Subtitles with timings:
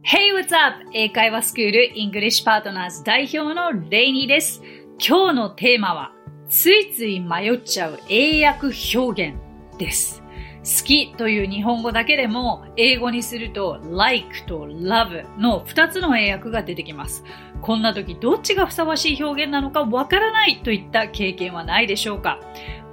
[0.00, 0.88] Hey, what's up?
[0.94, 4.62] 英会話スクールイングリッシュパートナーズ代表のレイニーです。
[4.98, 6.12] 今日のテーマは、
[6.48, 9.36] ついつい迷っちゃう英訳表現
[9.78, 10.22] です。
[10.64, 17.24] 好きという日本語だけでも、英語にすると like と love の2つの英訳が出てきます。
[17.60, 22.40] こんな時どっちがふさわしい表現なのかわからないといった経験はないでしょうか？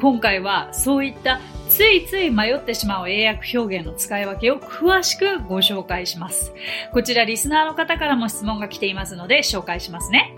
[0.02, 6.54] 今回はそういったついつい迷ってしまう英訳表現の使い分けを詳しくご紹介します。
[6.94, 10.34] こちらリスナーの方からも質問が来ていますので紹介しますね。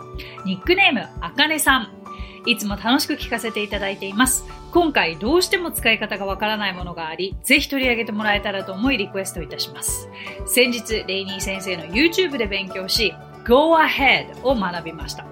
[0.45, 2.01] ニックネーム、あかねさん。
[2.47, 4.45] いつも楽しく聞かせていただいています。
[4.71, 10.09] 今回どうしても使い方がわからないものがあり、ぜひ取り上げてもらえたらと思いリクエストいたします。
[10.47, 13.13] 先日、レイニー先生の YouTube で勉強し、
[13.47, 15.25] Go Ahead を学びました。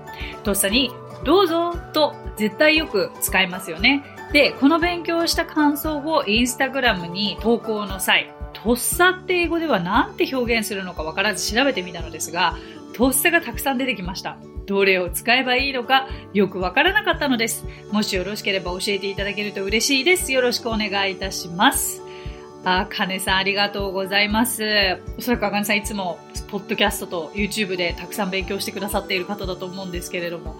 [0.44, 0.92] とっさに、
[1.26, 4.04] どうぞと絶対よく使いますよね。
[4.32, 12.56] で、この勉強した感想をインスタグラムに投稿の際、とっさって英語では何て表現するのかわからず調べてみたのですが、
[12.94, 14.38] とっさがたくさん出てきました。
[14.66, 17.66] どれを使えばいいのかよくわからなかったのです。
[17.92, 20.32] もしよろしければ教えていただけると嬉しいです。
[20.32, 22.04] よろしくお願いいたします。
[22.64, 24.64] あ、かねさんありがとうございます。
[25.18, 26.20] おそらくあかねさんいつも
[26.52, 30.60] ポッドキャストと YouTube でたくさん勉強してくださっている方だと思うんですけれども、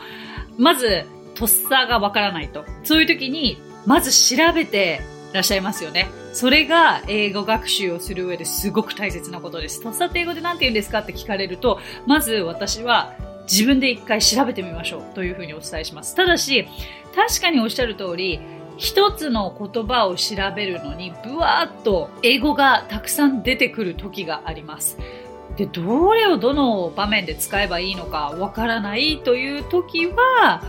[0.58, 1.06] まず、
[1.40, 2.66] とっさがわからないと。
[2.84, 5.02] そういう時に、まず調べて
[5.32, 6.10] らっしゃいますよね。
[6.34, 9.82] それが英語学習をする上ですごく大切なことです。
[9.82, 16.14] とっさって英語で何て言うんですかって聞かれると、まず私は自分で一回調べてみましょうというふうにお伝えします。
[16.14, 16.68] ただし、
[17.16, 18.40] 確かにおっしゃる通り、
[18.78, 24.98] 一つの言葉を調べるのに、ブワーッと英語がたくさん出てくる時があります。
[25.58, 30.64] で、どれをどの場面で使えばいいのかわからないという時は、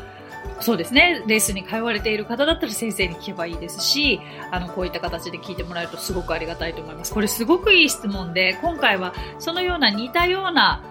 [0.61, 1.23] そうですね。
[1.27, 7.15] レースに通われている方だったら先生に聞けばいいですし、あの、こういった形で聞いてもらえるとすごくありがたいと思います。
[7.15, 10.85] これすごくいい質問で、今回はそのような似たような、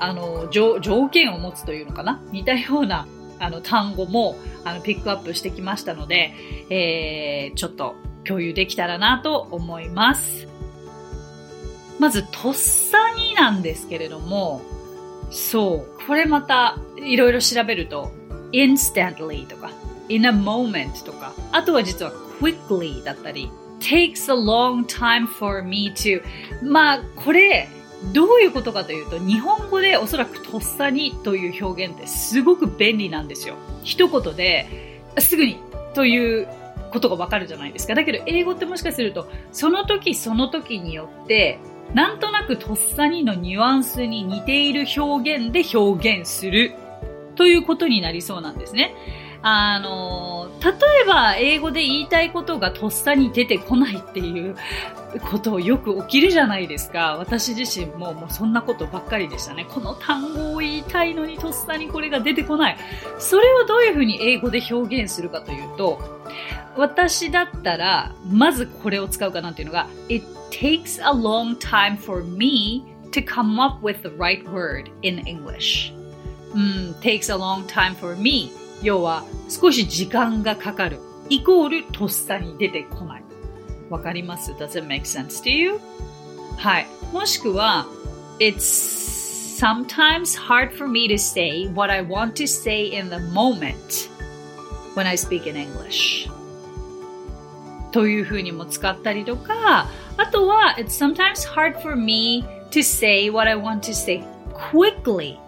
[0.00, 2.20] あの、条件を持つというのかな？
[2.32, 3.06] 似たような、
[3.38, 6.34] あの、単語も、あの、ピックアップしてきましたので、
[6.68, 7.94] えー、ちょっと
[8.24, 10.48] 共有できたらなと思います。
[12.00, 14.62] まず、とっさになんですけれども、
[15.30, 18.10] そう、これまた、いろいろ調べると、
[18.52, 19.70] instantly とか
[20.08, 26.22] in a moment とか、あとは実は quickly だったり takes a long time for me to
[26.62, 27.68] まあこれ
[28.12, 33.56] どういうことかというと日本語でおそらくとっさにという表現ってすごく便利なんですよ。
[33.84, 34.66] 一言で
[35.18, 35.58] すぐに
[35.94, 36.48] という
[36.90, 37.94] ことがわかるじゃないですか。
[37.94, 41.58] だけど英語ってもしかするとその時その時によって
[41.94, 46.74] なんとなくとっさにのニュアンスに似ている表現で表現する
[47.34, 48.94] ということになりそうなんですね。
[49.44, 50.70] あの、例
[51.02, 54.54] えば英語で言いたいことがとっさに出てこないっていう
[55.30, 57.16] ことをよく起きるじゃないですか。
[57.18, 59.66] 私自身ももうそんなことばっかりでしたね。
[59.68, 62.76] この単語を言いたいのにとっさにこれが出てこない。
[63.18, 66.00] それをどういうふうに英語で表現するかというと、
[66.76, 75.92] 私だったら、まずこれを使うかなっていうのが、It takes a long time for me to come up with the right word in English.
[76.53, 78.51] うん、takes a long time for me
[78.81, 83.23] 要は少し時間がかかるイコールとっさに出てこない
[83.89, 85.79] わかります Does it make sense to you?
[86.57, 87.85] はいもしくは
[88.39, 94.09] It's sometimes hard for me to say what I want to say in the moment
[94.95, 96.29] when I speak in English
[97.91, 104.23] というふうにも使ったりとかあとは It's sometimes hard for me to say what I want to say
[104.53, 105.39] quickly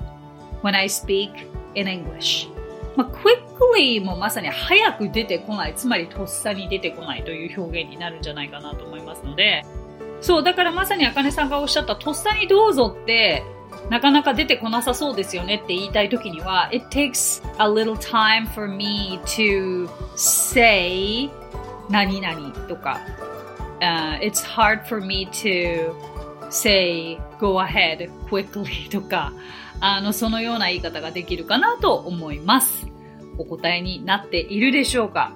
[0.65, 1.31] when I speak
[1.75, 2.49] in English.
[2.97, 9.65] まあ、quickly もまさに早く出てこない、つまりとっさに出てこないという表現になるんじゃないかなと思いますので、
[10.21, 13.43] そう、だからまさにあかねさんがおっしゃったとっさにどうぞって、
[13.91, 21.29] なかなか出てこなさそうですよねって言いたいときには、it takes a little time for me to say
[21.91, 23.01] 何々とか、
[23.81, 25.93] uh, it's hard for me to
[26.54, 29.33] say go ahead quickly とか、
[29.80, 32.86] あの、そのような言い方ができるかなと思います。
[33.36, 35.33] お答えになっているでしょうか？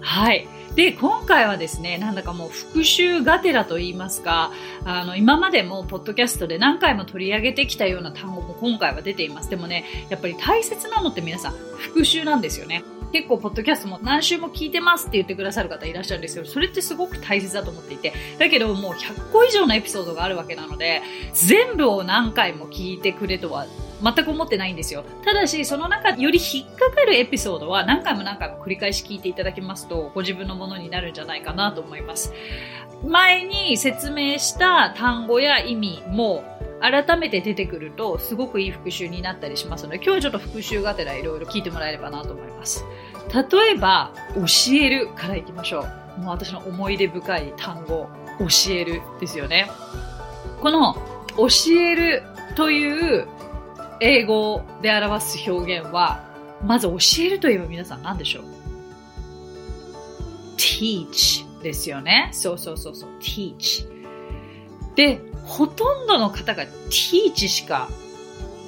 [0.00, 0.46] はい。
[0.74, 4.52] で、今回はですね、なんだかもう復習がてらと言いますか、
[4.84, 9.50] あの、今までもポッドキャストで何回も取り上げてきたような単語も今回は出ています。
[9.50, 12.84] でもね、やっぱり大切なのって皆さん、復習なんですよね。
[13.12, 16.46] 結構、ポッドキャストも何週も聞いてますって言ってくださる方いらっしゃるんですよ。
[16.46, 18.14] それってすごく大切だと思っていて。
[18.38, 21.02] だけど、もう100個以上のエピソードがあるわけなので、
[21.34, 23.66] 全部を何回も聞いてくれとは
[24.02, 25.04] 全く思ってないんですよ。
[25.24, 32.32] ただし、その中より引っかかるエピソードは何回も何回も繰り返し聞いていただきますと、ご自分のものになるんじゃないかなと思います。
[33.04, 36.44] 前に説明した単語や意味も
[36.80, 42.84] 改めて出てくるとすごくいい復習になったりしますので今日はちょっと復習がてらいろいろ聞いてもらえればなと思います
[43.32, 45.86] 例えば教えるからいきましょ
[46.18, 48.08] うもう私の思い出深い単語
[48.38, 49.70] 教えるですよね
[50.60, 50.94] この
[51.36, 51.46] 教
[51.80, 52.22] える
[52.56, 53.28] という
[54.04, 56.24] 英語で表す表現は
[56.66, 58.44] まず教えるといえば皆さん何でしょう
[60.56, 62.28] ？Teach ですよね。
[62.32, 63.86] そうそうそうそう、teach。
[64.96, 67.88] で、ほとんどの方が teach しか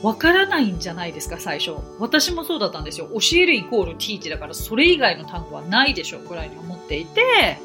[0.05, 1.73] わからないんじゃないですか、最初。
[1.99, 3.09] 私もそうだったんですよ。
[3.09, 7.59] 教えるイコール teach だからそれ以外の単語はないでしょうくらいに思っていて、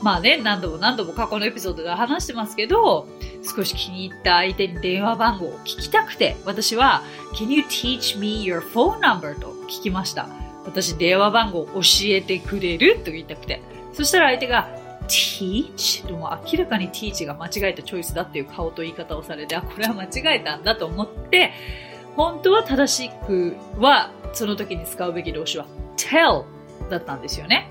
[0.00, 3.06] まあね、何度も何度も過去のエピソードで話してますけど、
[3.44, 7.02] 少し気に入った相手に電話番号を聞きたくて、私は、
[7.34, 9.38] Can you teach me your phone number?
[9.38, 10.28] と聞きました。
[10.64, 13.60] 私、電話番号を教えてくれると言いたくて。
[13.92, 14.68] そしたら相手が
[15.08, 16.06] teach?
[16.06, 21.52] でも明らかに teach が間違えたチョイスだっていう顔と言い方をされて、あ、これは間違えたんだと思って、
[22.16, 25.66] 本当は正しくは、その時に使うべき動詞は
[25.96, 26.44] tell
[26.90, 27.70] だったんですよね。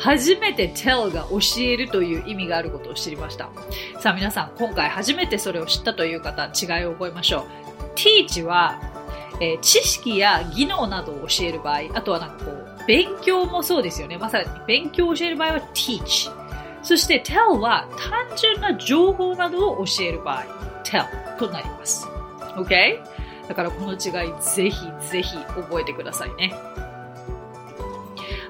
[0.00, 3.50] 初めて tell が教えるという意味があることを知りました。
[4.00, 7.44] さあ皆さん、今回初めてそれを知ったという方、違いを覚えましょう。
[7.94, 8.80] teach は、
[9.40, 14.16] えー、知識や技能などを教える場合、あとはなんかこう、勉強もそうですよね。
[14.16, 16.32] まさに勉強を教える場合は teach。
[16.82, 20.44] そして tell は単純な情報などを教える場合、
[20.82, 22.08] tell となります。
[22.56, 23.02] OK?
[23.48, 26.54] だからこの違いぜひぜひ覚えてくださいね。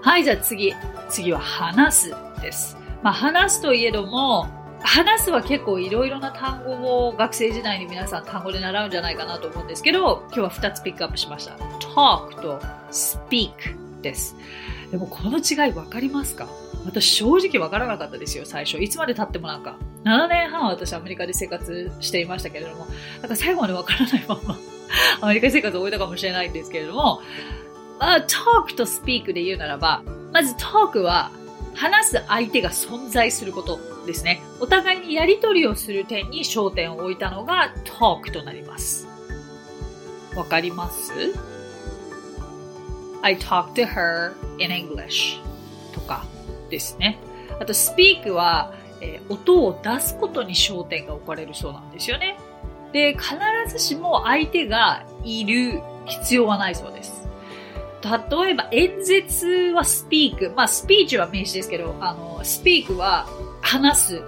[0.03, 0.75] はい、じゃあ次。
[1.11, 2.77] 次は話すです。
[3.03, 4.49] まあ話すといえども、
[4.81, 11.55] 話すは結構いろいろな単語を学生時代に皆さん単語で習うんじゃないかなと思うんですけど、今日は2つピックアップしました。
[11.95, 12.61] talk と
[12.91, 13.53] speak
[14.01, 14.37] です。
[14.91, 16.49] でもこの違い分かりますか？
[16.87, 18.83] 私正直分からなかったですよ、最初。
[18.83, 19.77] いつまで経ってもなんか。
[20.05, 22.87] 7年半私アメリカで生活していましたけれども、
[23.21, 24.59] なんか最後まで分からないまま
[25.21, 27.21] アメリカ生活を終えたかもしれないんですけれども、
[28.01, 30.03] まあ、talk と speak で言うならば、
[30.33, 31.31] まず talk は
[31.75, 34.41] 話す相手が存在することですね。
[34.59, 39.07] お互いにやり取りをする点に焦点を置いたのが talk となります。
[40.35, 41.13] わかります
[43.21, 45.43] ？I talk to her in English
[45.93, 46.25] とか
[46.71, 47.19] ですね。
[47.61, 52.39] あと speak は、えー、音を出すことに焦点が置かれるそうなんですよね。
[52.95, 53.37] で、必
[53.69, 57.20] ずしも相手がいる必要はないそうです。
[58.03, 60.55] 例えば演説は speak。
[60.55, 63.27] まあスピーチは名詞ですけど、あの、speak は
[63.61, 64.23] 話す。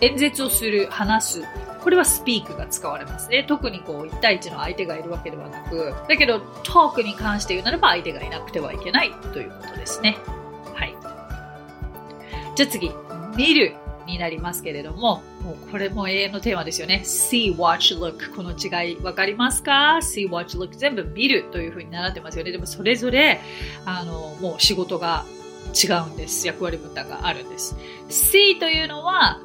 [0.00, 1.42] 演説をする、話す。
[1.80, 3.44] これはスピークが使われますね。
[3.48, 10.16] 特にこう、1対1の相手がいるわけではなく、だけど、トークに関して言うならば相手がいなくてはいけないということですね。
[10.74, 10.94] はい。
[12.54, 12.92] じゃあ次、
[13.36, 13.74] 見る
[14.08, 17.02] になりますけれども、もうこれも永遠のテーマですよね。
[17.04, 22.50] see, watch, look この違い分かりますか ?see, watch, look 全部見るというふうに習ってますよね。
[22.50, 23.40] でもそれぞれ、
[23.84, 25.24] あの、もう仕事が
[25.74, 26.46] 違うんです。
[26.46, 27.76] 役割分担があるんです。
[28.08, 29.40] see というのは、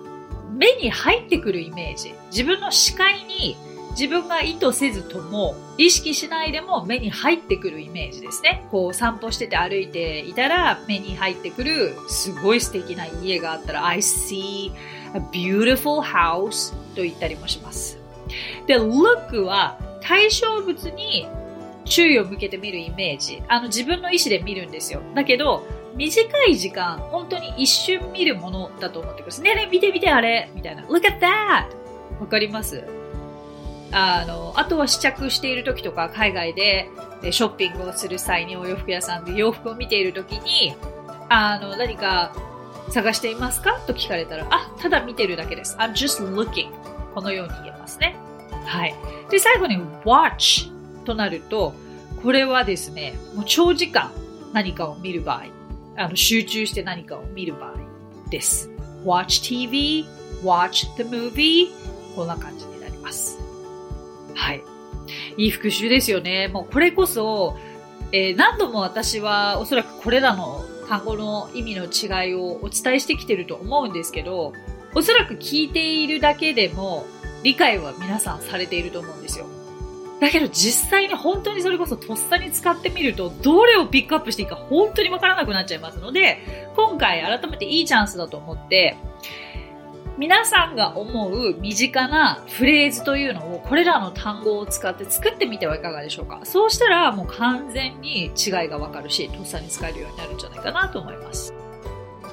[0.51, 2.13] 目に入ってくるイメージ。
[2.31, 3.57] 自分の視界に
[3.93, 8.65] 自分が意図せずとも意識しないでも目に入ってくるイメージですね。
[8.71, 14.71] こう散歩してて歩いていたら目に入ってくるすごい素敵な家があったら I see
[15.15, 17.99] a beautiful house と言ったりもします。
[18.67, 21.27] で、look は対象物に
[21.85, 23.43] 注意を向けて見るイメージ。
[23.47, 25.01] あの自分の意思で見るんですよ。
[25.13, 29.43] だけど短い時間、本当に一瞬見るものだと思ってください。
[29.43, 30.81] ねえねえ、見て見てあれみたいな。
[30.83, 31.67] Look at that!
[32.19, 32.83] わかります？
[33.93, 36.89] あの、あとは試着している時とか、海外で
[37.31, 40.75] ショッピングをする際にお洋服屋さんで洋服を見ている時に、
[41.29, 42.35] あの、何か
[42.89, 43.79] 探していますか？
[43.87, 45.77] と聞かれたら、あ、ただ見てるだけです。
[45.77, 46.71] I'm just looking.
[47.13, 48.15] このように言えますね。
[48.65, 48.95] はい。
[49.29, 50.71] で、最後に watch
[51.05, 51.73] となると、
[52.23, 54.11] これはですね、もう長時間
[54.53, 55.43] 何かを見る場合、
[55.95, 57.73] あの集中して何かを見る場合
[58.29, 58.69] です。
[59.03, 60.07] watch TV,
[60.43, 61.67] watch the movie
[62.15, 63.37] こんな感じになります。
[64.35, 64.63] はい。
[65.37, 66.47] いい復習ですよね。
[66.47, 67.57] もうこれこそ、
[68.11, 74.53] えー、何度も私はおそらくこれらの単語の意味の違いをお伝えしてきてると思うんですけど、
[74.95, 77.05] おそらく聞いているだけでも
[77.43, 79.45] 理解は皆さんされていると思うんですよ。
[80.21, 86.37] だけど実際に本当にそれこそとっさに使ってみると、どれをピックアップしていいか本当にわからなくなっちゃいますので、
[86.75, 88.95] 今回改めていいチャンスだと思って、
[90.17, 98.31] 皆さんが思う身近なフレーズというのをこれらの単語を使って作ってみてはいかがでしょうかそうしたらもう完全に違い
[98.69, 101.53] がわかるし、とっさに使えるようになるんじゃないかなと思います。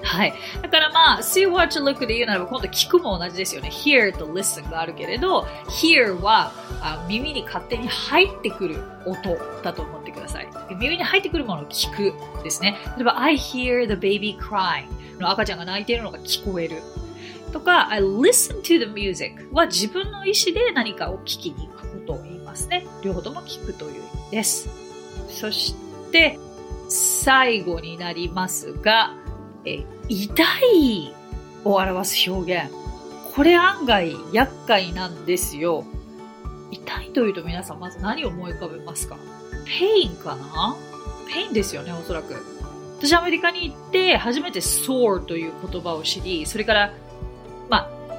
[0.02, 0.34] はい。
[0.60, 3.70] だからまあ、see, watch, look で言うならば、今度聞くも同じですよね。
[3.70, 10.48] hear と listen があるけれど、hear はあ耳に勝手に入ってくる音だと思ってください。
[10.78, 12.76] 耳に入ってくるものを聞くですね。
[12.96, 14.84] 例えば、I hear the baby crying
[15.18, 16.82] の赤ちゃんが泣いているのが聞こえる。
[17.50, 22.86] とか、I listen to the music は自分の意思で何かを聞きに行くことを言いますね。
[23.02, 24.68] 両方とも聞くという意味です。
[25.28, 25.74] そし
[26.12, 26.38] て、
[26.88, 29.14] 最後になりますが、
[29.64, 31.14] え痛い
[31.64, 32.72] を表す表現。
[33.34, 35.84] これ案外厄介なんですよ。
[36.72, 39.16] 痛いというと皆さんまず何を思い浮かべますか？
[39.66, 40.76] pain かな？
[41.32, 42.34] pain ですよね、おそらく。
[42.98, 46.92] 私アメリカに行って初めて sore という言葉を知り、それから、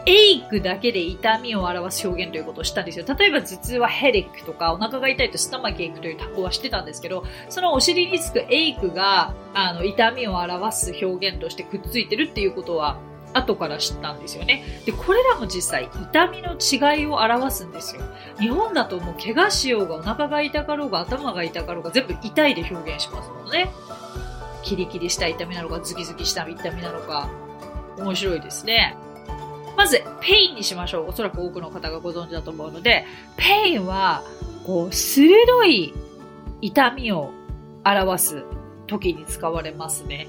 [0.05, 3.05] エイクだけで痛みを表す表現ということをしたんですよ。
[3.07, 12.97] 例えば頭痛は headache とかお腹が痛いと stomachache という単語は知ってたんですけど、そのお尻につくエイクがあの痛みを表す表現としてくっついてるっていうことは
[13.33, 14.63] 後から知ったんですよね。
[14.85, 18.01] で、これらも実際痛みの違いを表すんですよ。
[18.39, 23.69] 日本だともう怪我しようがお腹が痛かろうが頭が痛かろうが全部痛いで表現しますもんね。
[24.63, 27.29] キリキリした痛みなのかズキズキした痛みなのか
[27.97, 28.95] 面白いですね。
[29.77, 31.09] まず、 pain にしましょう。
[31.09, 33.05] おそらく多くの方がご存知だと思うので、
[33.37, 34.23] pain は、
[34.65, 35.35] こう、鋭
[35.65, 35.93] い
[36.61, 37.31] 痛みを
[37.83, 38.43] 表す
[38.87, 40.27] 時に使われますね。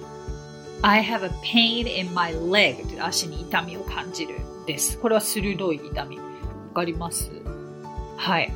[0.83, 4.99] I have a pain in my leg 足に痛みを感じるです。
[4.99, 6.19] これは鋭い痛み。
[6.19, 6.25] わ
[6.75, 7.31] かります？
[8.17, 8.53] はい。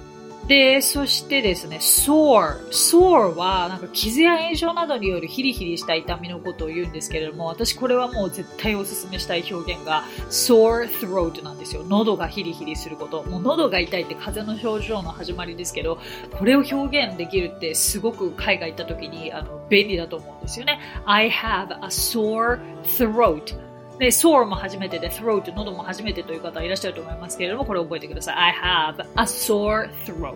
[0.48, 2.68] で、そしてですね、sore。
[2.70, 11.82] sore は、なんか傷や炎症などによるヒリヒリした痛みのことを言うんですけれども、私これはもう絶対お勧めしたい表現が、sore throat なんですよ。
[11.84, 13.24] 喉がヒリヒリすること。
[13.24, 15.98] もう喉が痛いって風邪の症状の始まりですけど、
[16.38, 20.78] これを表現できるってすごく海外行った時にあの便利だと思うんですよね。
[21.06, 23.65] I have a sore throat.
[23.98, 28.36] で、sore も初めてで、throat、喉も初めてという方いらっしゃると思いますけれども、これを覚えてください。
[28.36, 30.34] I have a sore throat.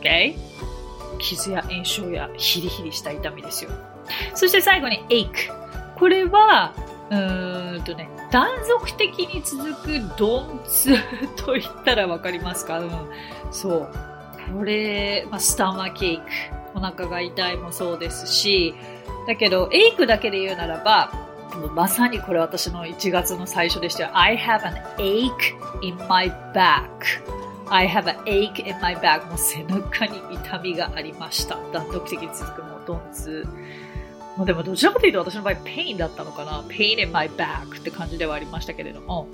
[0.00, 0.36] Okay?
[1.18, 3.70] 傷や炎症やヒリヒリした痛みですよ。
[4.34, 5.50] そして最後に ache。
[5.98, 6.74] これは、
[7.10, 10.96] うーんとね、断続的に続く鈍痛
[11.36, 12.80] と言ったらわかりますか？
[12.80, 12.90] うん。
[13.50, 13.88] そう。
[14.56, 16.26] これ、まあ、スタマケーク。
[16.74, 18.74] お腹が痛いもそうですし、
[19.26, 21.25] だけど、エイクだけで言うならば、
[21.74, 24.10] まさにこれ私の1月の最初でしたよ。
[24.12, 25.30] I have an ache
[25.82, 26.86] in my back.
[27.68, 29.26] I have an ache in my back.
[29.26, 31.56] もう背中に痛みがありました。
[31.72, 33.48] 断続的に続くもう鈍痛。
[34.36, 39.28] もうでもどちらかというと私の場合 pain だったのかな ?pain in my back って感じではありましたけれども。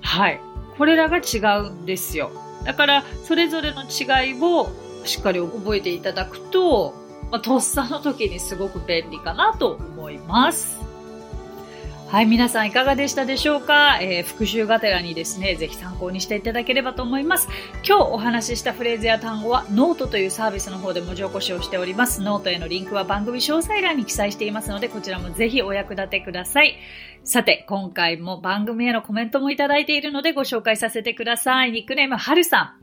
[0.00, 0.40] はい。
[0.78, 2.30] これらが違うんですよ。
[2.64, 4.70] だからそれぞれの違いを
[5.04, 6.94] しっかり覚えていただくと、
[7.30, 10.79] まあ、とっさの時にすごく便利かなと思います。
[12.10, 17.48] はい、皆さんいかがでしたでしょうか、えー、復習がてらにですね、ぜひ参考にしていただければと思います。
[17.86, 22.20] 今日お話ししたフレーズや単語はノートというサービスの方で文字起こしをしております。
[22.20, 26.74] ノートへのリンクは番組詳細欄に記載していますので、こちらもぜひお役立てください。
[27.22, 31.70] さて、今回も番組へのコメントもいただいているのでご紹介させてください。
[31.70, 32.79] ニックネームはるさん。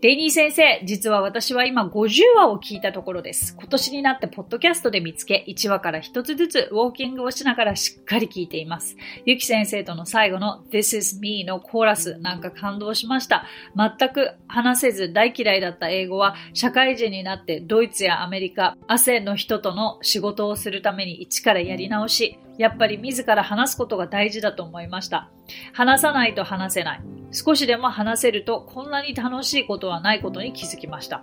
[0.00, 3.56] レイニー先生、実は私は今50話を聞いたところです。
[3.58, 8.96] 今年になってポッドキャストで見つけ、1話から1つずつウォーキングをしながらしっかり聞いています。
[9.26, 13.46] ゆき先生との最後の This is me のコーラスなんか感動しました。
[13.76, 25.28] 全く話せず大嫌いだった英語は社会人になってドイツやアメリカ、アセンの人との仕事をするために一からやり直し、やっぱり自ら話すことが大事だと思いました。
[25.72, 27.17] 話さないと話せない。
[27.30, 31.22] 少しでも話せるとこんなに楽しいことはないことに気づきました。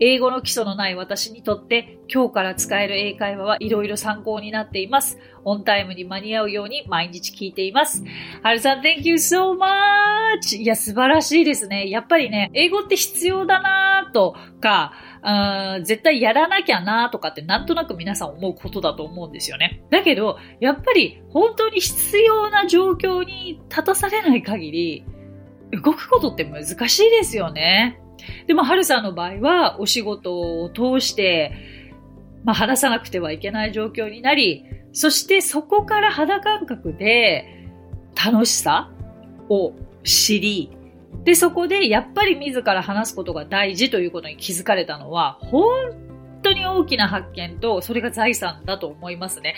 [0.00, 5.18] 英語の基礎のない私にとって今日から使える英会話はいろいろ参考になっています。
[5.44, 8.04] オンタイムに間に合うように毎日聞いています。
[8.42, 10.56] はるさん、Thank you so much!
[10.56, 11.88] いや、素晴らしいですね。
[11.88, 14.92] やっぱりね、英語って必要だなとか、
[15.84, 19.82] 絶対やらなきゃなとかってなんとなく皆さん思うことだと思うんですよね。
[19.90, 25.04] だけど、やっぱり本当に必要な状況に立たされない限り、
[25.72, 28.00] 動くことって難しいですよね。
[28.46, 31.52] でも、はるさんの場合は、お仕事を通して、
[32.44, 37.68] まあ、話さなくてはいけない状況になり、そしてそこから肌感覚で
[38.14, 38.90] 楽しさ
[39.48, 39.72] を
[40.04, 40.70] 知り、
[41.24, 45.72] で、そこでやっぱり自ら話すことが大事ということに気づかれたのは、本
[46.46, 49.54] 当に大きな発見と、それが財産だと思いますね。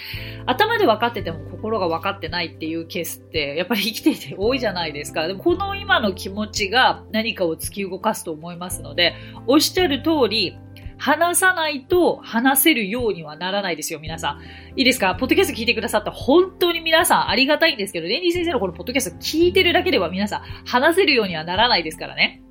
[0.47, 5.26] 頭で分かってても心が分かってないっていうケースって、やっぱり生きていて多いじゃないですか。
[5.26, 9.14] でもこの今の気持ちが何かを突き動かすと思いますので、
[9.47, 10.59] おっしゃる通り、
[11.00, 14.40] 話さないと話せるようにはならないですよ、皆さん。
[14.76, 15.14] いいですか？
[15.14, 22.42] ポッドキャスト聞いてくださった本当に皆さんありがたいんですけど、レンディ先生のこのポッドキャスト聞いてるだけでは皆さん話せるようにはならないですからね。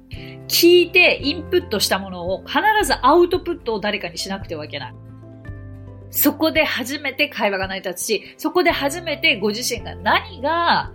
[0.48, 4.96] 聞いてインプットしたものを必ずアウトプットを誰かにしなくてはいけない。
[6.10, 10.94] そこで初めて会話が成り立つし、そこで初めてご自身が何が、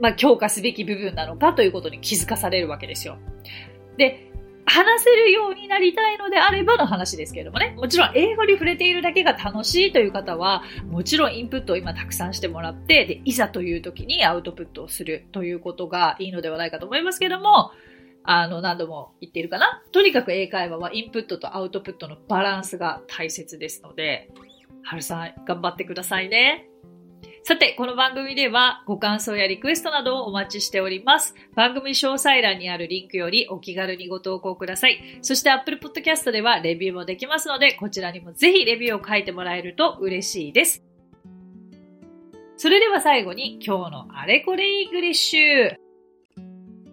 [0.00, 3.18] まあ、強化すべき部分なのかということに気づかされるわけですよ。
[3.96, 4.32] で、
[4.64, 7.74] 話せるようになりたいのであればの話ですけれどもね。
[7.76, 17.72] もちろん英語に触れているだけが楽しいという方は、もちろんインプットを今たくさんしてもらって、で、いざという時にアウトプットをするということがいいのではないかと思いますけれども、
[18.24, 19.82] あの、何度も言っているかな？
[19.92, 24.30] とにかく英会話はインプットとアウトプットのバランスが大切ですので、
[24.84, 26.68] はるさん頑張ってくださいね。
[27.44, 31.34] さて、この番組ではご感想やリクエストなどをお待ちしております。
[31.56, 35.18] 番組詳細欄にあるリンクよりお気軽にご投稿ください。
[35.22, 40.84] そして Apple Podcast ではレビューもできますので、こちらにもぜひレビューを書いてもらえると嬉しいです。
[42.56, 45.81] それでは最後に今日のあれこれイングリッシュ。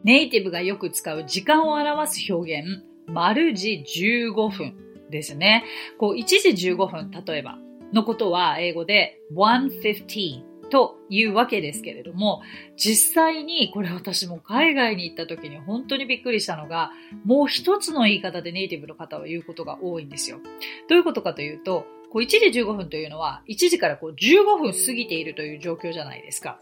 [0.04, 4.76] ネイティブがよく使う時間を表す表現、丸時15分
[5.10, 5.66] ですね。
[5.98, 7.58] こう、1時15分、例えば、
[7.94, 12.42] のことは英語で115というわけですけれども、
[12.78, 16.92] 実際にこれ私も海外に行った時に本当にびっくりしたのが、
[17.26, 20.40] もう一つの言い方でネイティブの方は言うことが多いんですよ。
[20.88, 26.60] どういうことかというと、こう1時15分というのは1時からこう15分過ぎているという状況じゃないですか。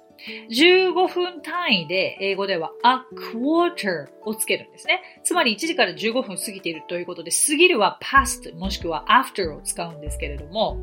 [0.50, 5.02] 15分単位で英語では a quarter をつけるんですね。
[5.24, 10.78] つまり1時から15分過ぎているということで、過ぎるは past もしくは after を使うんですけれども、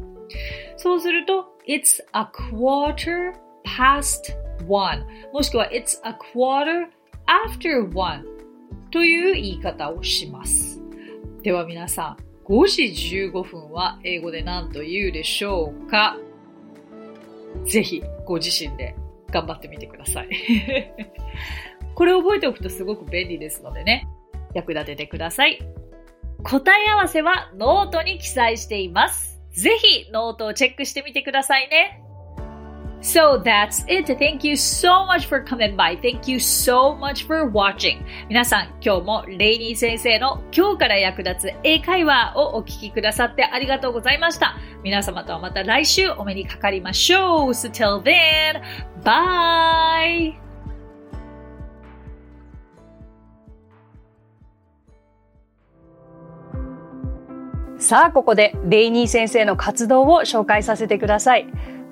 [0.76, 4.34] そうすると it's a quarter past
[4.68, 6.86] one もしくは it's a quarter
[7.26, 8.24] after one
[8.90, 10.80] という言い方をします。
[11.42, 12.82] では皆さん、5時
[13.30, 16.18] 15分は英語で何と言うでしょうか？
[17.64, 18.94] ぜひご自身で
[19.30, 20.28] 頑張ってみてください。
[21.94, 24.06] これを覚えておくとすごく便利ですのでね、
[24.54, 25.58] 役立ててください。
[26.42, 29.40] 答え合わせはノートに記載しています。
[29.50, 32.03] ぜひノートをチェックしてみてくださいね。
[33.04, 34.06] So that's it.
[34.18, 35.96] Thank you so much for coming by.
[36.00, 38.02] Thank you so much for watching.
[38.30, 44.56] 皆さん、今日もレイニー先生の今日から役立つ英会話をお聞きくださってありがとうございました。
[44.82, 47.50] 皆様とはまた来週お目にかかりましょう。
[47.50, 48.62] So till then,
[49.04, 50.32] bye!
[57.76, 61.46] さあ、ここでレイニー先生の活動を紹介させてください。